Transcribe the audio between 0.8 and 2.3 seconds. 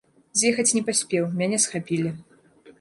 паспеў, мяне схапілі.